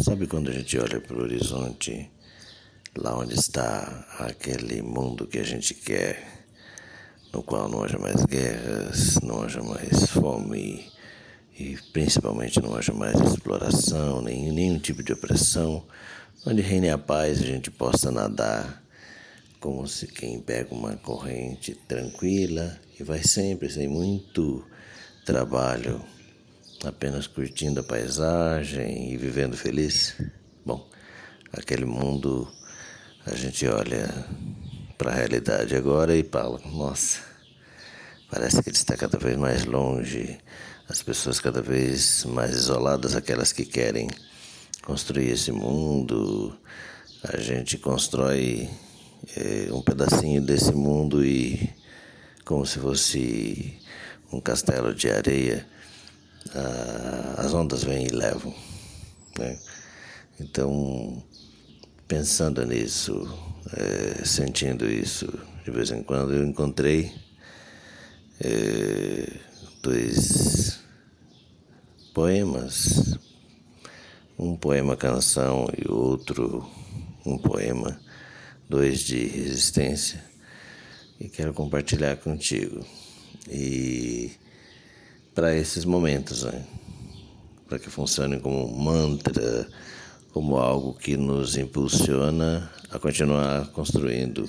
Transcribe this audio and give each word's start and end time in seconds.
Sabe 0.00 0.28
quando 0.28 0.48
a 0.48 0.52
gente 0.52 0.78
olha 0.78 1.00
para 1.00 1.18
o 1.18 1.22
horizonte, 1.22 2.08
lá 2.96 3.18
onde 3.18 3.34
está 3.34 4.06
aquele 4.20 4.80
mundo 4.80 5.26
que 5.26 5.38
a 5.38 5.42
gente 5.42 5.74
quer, 5.74 6.46
no 7.32 7.42
qual 7.42 7.68
não 7.68 7.82
haja 7.82 7.98
mais 7.98 8.24
guerras, 8.24 9.18
não 9.20 9.42
haja 9.42 9.60
mais 9.60 10.08
fome 10.10 10.88
e 11.58 11.76
principalmente 11.92 12.62
não 12.62 12.76
haja 12.76 12.92
mais 12.92 13.18
exploração, 13.20 14.22
nem 14.22 14.52
nenhum 14.52 14.78
tipo 14.78 15.02
de 15.02 15.12
opressão, 15.12 15.84
onde 16.46 16.62
reine 16.62 16.90
a 16.90 16.96
paz 16.96 17.40
e 17.40 17.44
a 17.44 17.46
gente 17.48 17.68
possa 17.68 18.08
nadar 18.12 18.80
como 19.58 19.88
se 19.88 20.06
quem 20.06 20.40
pega 20.40 20.72
uma 20.72 20.96
corrente 20.96 21.74
tranquila 21.74 22.78
e 22.98 23.02
vai 23.02 23.24
sempre 23.24 23.68
sem 23.68 23.88
muito 23.88 24.64
trabalho 25.26 26.00
apenas 26.84 27.26
curtindo 27.26 27.80
a 27.80 27.82
paisagem 27.82 29.12
e 29.12 29.16
vivendo 29.16 29.56
feliz? 29.56 30.14
Bom, 30.64 30.88
aquele 31.52 31.84
mundo 31.84 32.50
a 33.26 33.34
gente 33.34 33.66
olha 33.66 34.08
para 34.96 35.12
a 35.12 35.14
realidade 35.14 35.74
agora 35.74 36.16
e 36.16 36.22
fala: 36.22 36.60
nossa, 36.66 37.20
parece 38.30 38.62
que 38.62 38.68
ele 38.68 38.76
está 38.76 38.96
cada 38.96 39.18
vez 39.18 39.36
mais 39.36 39.64
longe, 39.64 40.38
as 40.88 41.02
pessoas 41.02 41.40
cada 41.40 41.60
vez 41.60 42.24
mais 42.24 42.54
isoladas, 42.54 43.14
aquelas 43.14 43.52
que 43.52 43.64
querem 43.64 44.08
construir 44.82 45.30
esse 45.30 45.52
mundo. 45.52 46.56
A 47.22 47.36
gente 47.36 47.76
constrói 47.78 48.70
é, 49.36 49.72
um 49.72 49.82
pedacinho 49.82 50.40
desse 50.40 50.72
mundo 50.72 51.24
e, 51.24 51.68
como 52.44 52.64
se 52.64 52.78
fosse 52.78 53.76
um 54.32 54.40
castelo 54.40 54.94
de 54.94 55.10
areia, 55.10 55.66
as 57.36 57.52
ondas 57.54 57.84
vêm 57.84 58.06
e 58.06 58.10
levam. 58.10 58.54
Né? 59.38 59.58
Então, 60.40 61.22
pensando 62.06 62.64
nisso, 62.64 63.26
é, 63.72 64.24
sentindo 64.24 64.88
isso, 64.88 65.26
de 65.64 65.70
vez 65.70 65.90
em 65.90 66.02
quando 66.02 66.34
eu 66.34 66.44
encontrei 66.44 67.12
é, 68.40 69.32
dois 69.82 70.80
poemas, 72.14 73.18
um 74.38 74.56
poema 74.56 74.96
canção 74.96 75.68
e 75.76 75.90
outro 75.90 76.66
um 77.26 77.36
poema, 77.36 78.00
dois 78.68 79.00
de 79.00 79.26
resistência, 79.26 80.24
e 81.20 81.28
quero 81.28 81.52
compartilhar 81.52 82.16
contigo. 82.16 82.84
E 83.50 84.30
para 85.38 85.54
esses 85.54 85.84
momentos, 85.84 86.42
né? 86.42 86.66
para 87.68 87.78
que 87.78 87.88
funcione 87.88 88.40
como 88.40 88.66
mantra, 88.76 89.68
como 90.32 90.58
algo 90.58 90.94
que 90.94 91.16
nos 91.16 91.56
impulsiona 91.56 92.68
a 92.90 92.98
continuar 92.98 93.70
construindo 93.70 94.48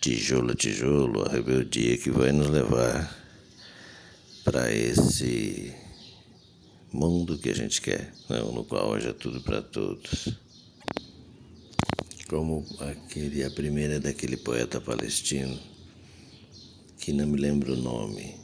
tijolo 0.00 0.52
a 0.52 0.54
tijolo 0.54 1.26
a 1.26 1.28
rebeldia 1.28 1.98
que 1.98 2.10
vai 2.10 2.32
nos 2.32 2.48
levar 2.48 3.14
para 4.42 4.72
esse 4.72 5.74
mundo 6.90 7.36
que 7.36 7.50
a 7.50 7.54
gente 7.54 7.82
quer, 7.82 8.10
né? 8.30 8.40
no 8.40 8.64
qual 8.64 8.94
haja 8.94 9.12
tudo 9.12 9.42
para 9.42 9.60
todos. 9.60 10.30
Como 12.30 12.64
aquele, 12.80 13.44
a 13.44 13.50
primeira 13.50 14.00
daquele 14.00 14.38
poeta 14.38 14.80
palestino, 14.80 15.58
que 16.98 17.12
não 17.12 17.26
me 17.26 17.38
lembro 17.38 17.74
o 17.74 17.76
nome, 17.76 18.22
é, 18.22 18.43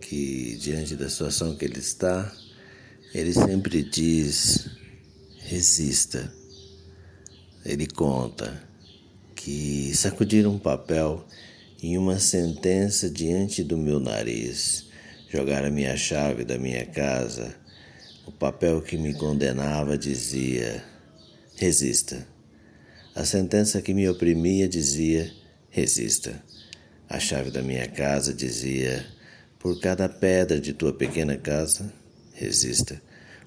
que 0.00 0.56
diante 0.60 0.96
da 0.96 1.08
situação 1.08 1.54
que 1.56 1.64
ele 1.64 1.78
está, 1.78 2.32
ele 3.12 3.32
sempre 3.32 3.82
diz: 3.82 4.68
resista. 5.38 6.32
Ele 7.64 7.86
conta 7.86 8.62
que 9.34 9.94
sacudir 9.94 10.46
um 10.46 10.58
papel 10.58 11.24
em 11.82 11.96
uma 11.98 12.18
sentença 12.18 13.10
diante 13.10 13.62
do 13.62 13.76
meu 13.76 14.00
nariz, 14.00 14.86
jogar 15.30 15.64
a 15.64 15.70
minha 15.70 15.96
chave 15.96 16.44
da 16.44 16.58
minha 16.58 16.84
casa, 16.86 17.54
o 18.26 18.32
papel 18.32 18.80
que 18.80 18.96
me 18.96 19.14
condenava 19.14 19.98
dizia: 19.98 20.82
resista. 21.56 22.26
A 23.14 23.24
sentença 23.24 23.80
que 23.82 23.94
me 23.94 24.08
oprimia 24.08 24.68
dizia: 24.68 25.30
resista. 25.70 26.42
A 27.08 27.20
chave 27.20 27.50
da 27.50 27.62
minha 27.62 27.86
casa 27.86 28.32
dizia: 28.32 29.04
Por 29.58 29.78
cada 29.78 30.08
pedra 30.08 30.58
de 30.58 30.72
tua 30.72 30.92
pequena 30.92 31.36
casa, 31.36 31.92
resista. 32.32 33.00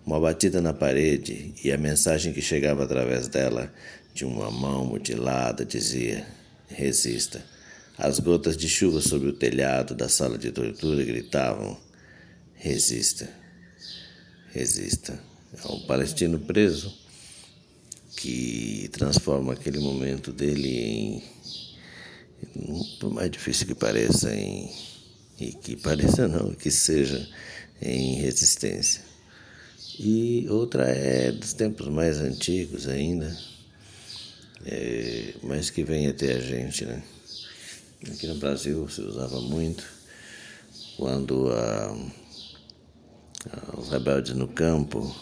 Uma 0.06 0.20
batida 0.20 0.62
na 0.62 0.74
parede 0.74 1.54
e 1.64 1.72
a 1.72 1.78
mensagem 1.78 2.32
que 2.32 2.42
chegava 2.42 2.84
através 2.84 3.28
dela, 3.28 3.74
de 4.14 4.24
uma 4.24 4.52
mão 4.52 4.86
mutilada, 4.86 5.66
dizia: 5.66 6.26
Resista. 6.68 7.44
As 7.98 8.20
gotas 8.20 8.56
de 8.56 8.70
chuva 8.70 9.02
sobre 9.02 9.30
o 9.30 9.34
telhado 9.34 9.96
da 9.96 10.08
sala 10.08 10.38
de 10.38 10.52
tortura 10.52 11.04
gritavam: 11.04 11.78
Resista. 12.54 13.28
Resista. 14.54 15.20
É 15.64 15.72
um 15.72 15.80
palestino 15.88 16.40
preso 16.40 16.96
que 18.16 18.90
transforma 18.92 19.54
aquele 19.54 19.80
momento 19.80 20.32
dele 20.32 20.70
em 20.70 21.24
por 23.00 23.14
mais 23.14 23.30
difícil 23.32 23.68
que 23.68 23.76
pareça, 23.76 24.34
em, 24.34 24.72
e 25.40 25.52
que 25.52 25.76
pareça 25.76 26.28
não, 26.28 26.54
que 26.54 26.72
seja 26.72 27.28
em 27.82 28.16
resistência. 28.16 29.02
E 30.00 30.46
outra 30.50 30.84
é 30.86 31.32
dos 31.32 31.54
tempos 31.54 31.88
mais 31.88 32.18
antigos 32.18 32.88
ainda, 32.88 33.36
é, 34.66 35.34
mas 35.44 35.70
que 35.70 35.84
vem 35.84 36.08
até 36.08 36.34
a 36.34 36.40
gente, 36.40 36.86
né? 36.86 37.02
Aqui 38.12 38.28
no 38.28 38.36
Brasil 38.36 38.88
se 38.90 39.02
usava 39.02 39.42
muito 39.42 39.84
quando 40.98 41.52
a, 41.52 41.98
a, 43.52 43.80
os 43.80 43.90
rebeldes 43.90 44.36
no 44.36 44.48
campo, 44.48 45.16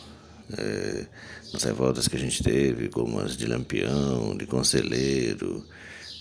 é, 0.58 1.06
nas 1.53 1.64
revoltas 1.64 2.08
que 2.08 2.16
a 2.18 2.20
gente 2.20 2.44
teve, 2.44 2.90
como 2.90 3.20
as 3.20 3.38
de 3.38 3.46
Lampião, 3.46 4.36
de 4.36 4.46
Conselheiro, 4.46 5.66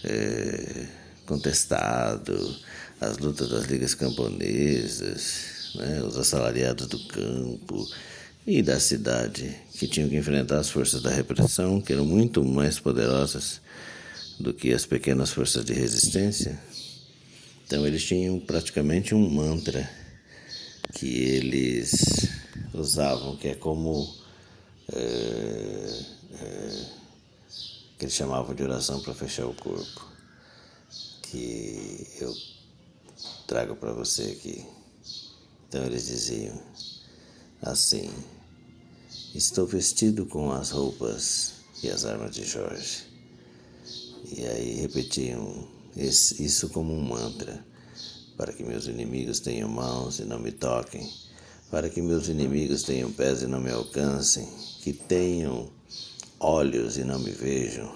é, 0.04 0.86
contestado, 1.26 2.56
as 3.00 3.18
lutas 3.18 3.48
das 3.48 3.66
ligas 3.66 3.94
camponesas, 3.94 5.72
né, 5.74 6.02
os 6.02 6.16
assalariados 6.16 6.86
do 6.86 6.98
campo 7.06 7.88
e 8.46 8.62
da 8.62 8.78
cidade, 8.78 9.56
que 9.72 9.88
tinham 9.88 10.08
que 10.08 10.16
enfrentar 10.16 10.58
as 10.58 10.70
forças 10.70 11.02
da 11.02 11.10
repressão, 11.10 11.80
que 11.80 11.92
eram 11.92 12.04
muito 12.04 12.44
mais 12.44 12.78
poderosas 12.78 13.60
do 14.38 14.52
que 14.52 14.72
as 14.72 14.84
pequenas 14.84 15.30
forças 15.30 15.64
de 15.64 15.72
resistência. 15.72 16.58
Então 17.66 17.86
eles 17.86 18.04
tinham 18.04 18.38
praticamente 18.38 19.14
um 19.14 19.30
mantra 19.30 19.88
que 20.92 21.06
eles 21.06 22.28
usavam, 22.72 23.36
que 23.36 23.48
é 23.48 23.54
como 23.54 24.14
é, 24.92 26.00
é, 26.40 26.86
que 28.04 28.06
eles 28.06 28.16
chamavam 28.16 28.54
de 28.54 28.62
oração 28.62 29.00
para 29.00 29.14
fechar 29.14 29.46
o 29.46 29.54
corpo, 29.54 30.06
que 31.22 32.06
eu 32.20 32.34
trago 33.46 33.74
para 33.76 33.94
você 33.94 34.24
aqui. 34.24 34.66
Então 35.66 35.82
eles 35.84 36.06
diziam 36.06 36.60
assim: 37.62 38.10
Estou 39.34 39.66
vestido 39.66 40.26
com 40.26 40.52
as 40.52 40.68
roupas 40.68 41.52
e 41.82 41.88
as 41.88 42.04
armas 42.04 42.34
de 42.34 42.44
Jorge. 42.44 43.04
E 44.36 44.46
aí 44.46 44.74
repetiam 44.74 45.66
isso 45.96 46.68
como 46.68 46.92
um 46.92 47.00
mantra, 47.00 47.64
para 48.36 48.52
que 48.52 48.62
meus 48.62 48.86
inimigos 48.86 49.40
tenham 49.40 49.68
mãos 49.70 50.18
e 50.18 50.26
não 50.26 50.38
me 50.38 50.52
toquem, 50.52 51.10
para 51.70 51.88
que 51.88 52.02
meus 52.02 52.28
inimigos 52.28 52.82
tenham 52.82 53.10
pés 53.10 53.40
e 53.40 53.46
não 53.46 53.62
me 53.62 53.70
alcancem, 53.70 54.46
que 54.82 54.92
tenham 54.92 55.72
olhos 56.38 56.98
e 56.98 57.04
não 57.04 57.18
me 57.18 57.30
vejam, 57.30 57.94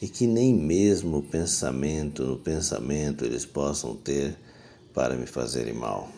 e 0.00 0.08
que 0.08 0.26
nem 0.26 0.54
mesmo 0.54 1.22
pensamento 1.22 2.24
no 2.24 2.38
pensamento 2.38 3.24
eles 3.24 3.44
possam 3.44 3.94
ter 3.96 4.36
para 4.92 5.14
me 5.14 5.26
fazerem 5.26 5.74
mal. 5.74 6.08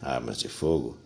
Armas 0.00 0.38
de 0.38 0.48
fogo, 0.48 0.96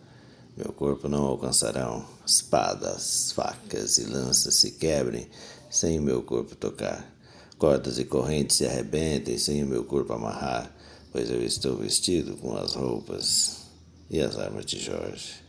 meu 0.55 0.71
corpo 0.71 1.07
não 1.07 1.23
alcançarão, 1.23 2.05
espadas, 2.25 3.31
facas 3.31 3.97
e 3.97 4.05
lanças 4.05 4.55
se 4.55 4.71
quebrem 4.71 5.27
sem 5.69 5.99
o 5.99 6.01
meu 6.01 6.23
corpo 6.23 6.55
tocar. 6.55 7.13
Cordas 7.57 7.97
e 7.97 8.05
correntes 8.05 8.57
se 8.57 8.65
arrebentem 8.65 9.37
sem 9.37 9.63
o 9.63 9.67
meu 9.67 9.83
corpo 9.83 10.13
amarrar, 10.13 10.73
pois 11.11 11.29
eu 11.29 11.43
estou 11.43 11.77
vestido 11.77 12.37
com 12.37 12.55
as 12.55 12.73
roupas 12.73 13.63
e 14.09 14.19
as 14.19 14.37
armas 14.37 14.65
de 14.65 14.79
Jorge 14.79 15.46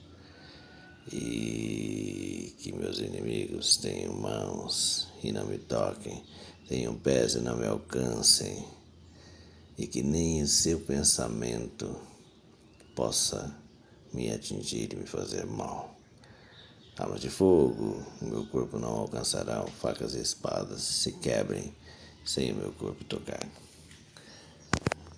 e 1.12 2.55
que 2.58 2.72
meus 2.72 2.99
inimigos 2.99 3.76
tenham 3.76 4.14
mãos 4.14 5.08
e 5.22 5.32
não 5.32 5.46
me 5.46 5.58
toquem, 5.58 6.22
tenham 6.69 6.94
pés 6.94 7.34
e 7.34 7.40
não 7.40 7.56
me 7.56 7.66
alcancem, 7.66 8.64
e 9.76 9.87
que 9.87 10.02
nem 10.02 10.43
o 10.43 10.46
seu 10.46 10.81
pensamento 10.81 11.96
possa 12.94 13.56
me 14.12 14.31
atingir 14.31 14.93
e 14.93 14.96
me 14.96 15.06
fazer 15.06 15.46
mal. 15.46 15.96
Armas 16.96 17.20
de 17.20 17.31
fogo, 17.31 18.05
meu 18.20 18.44
corpo 18.46 18.76
não 18.76 18.88
alcançará, 18.88 19.64
facas 19.81 20.14
e 20.14 20.20
espadas 20.20 20.82
se 20.82 21.12
quebrem 21.12 21.72
sem 22.25 22.52
o 22.52 22.56
meu 22.56 22.72
corpo 22.72 23.05
tocar. 23.05 23.49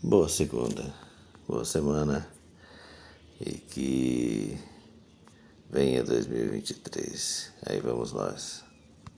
Boa 0.02 0.28
segunda, 0.28 0.94
boa 1.48 1.64
semana 1.64 2.28
e 3.40 3.52
que 3.52 4.58
venha 5.70 6.02
2023. 6.02 7.52
Aí 7.66 7.80
vamos 7.80 8.12
nós. 8.12 8.69